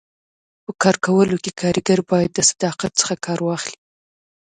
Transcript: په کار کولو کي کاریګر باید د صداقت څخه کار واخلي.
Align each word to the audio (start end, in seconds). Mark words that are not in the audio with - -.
په 0.65 0.71
کار 0.81 0.95
کولو 1.05 1.35
کي 1.43 1.51
کاریګر 1.61 1.99
باید 2.09 2.31
د 2.33 2.39
صداقت 2.51 2.91
څخه 3.01 3.13
کار 3.25 3.39
واخلي. 3.47 3.77